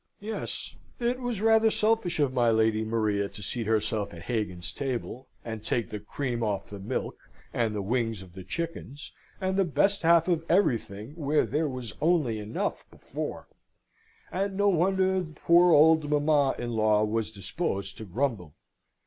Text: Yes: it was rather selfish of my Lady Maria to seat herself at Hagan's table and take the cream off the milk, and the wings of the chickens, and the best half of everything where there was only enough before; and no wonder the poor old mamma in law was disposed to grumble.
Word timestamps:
Yes: 0.19 0.75
it 0.99 1.19
was 1.19 1.41
rather 1.41 1.69
selfish 1.69 2.19
of 2.19 2.33
my 2.33 2.49
Lady 2.49 2.83
Maria 2.83 3.29
to 3.29 3.43
seat 3.43 3.67
herself 3.67 4.15
at 4.15 4.23
Hagan's 4.23 4.73
table 4.73 5.27
and 5.45 5.63
take 5.63 5.91
the 5.91 5.99
cream 5.99 6.41
off 6.41 6.71
the 6.71 6.79
milk, 6.79 7.29
and 7.53 7.75
the 7.75 7.83
wings 7.83 8.23
of 8.23 8.33
the 8.33 8.43
chickens, 8.43 9.11
and 9.39 9.57
the 9.57 9.63
best 9.63 10.01
half 10.01 10.27
of 10.27 10.43
everything 10.49 11.11
where 11.15 11.45
there 11.45 11.69
was 11.69 11.93
only 12.01 12.39
enough 12.39 12.83
before; 12.89 13.47
and 14.31 14.57
no 14.57 14.69
wonder 14.69 15.21
the 15.21 15.33
poor 15.39 15.71
old 15.71 16.09
mamma 16.09 16.55
in 16.57 16.71
law 16.71 17.03
was 17.03 17.31
disposed 17.31 17.95
to 17.99 18.03
grumble. 18.05 18.55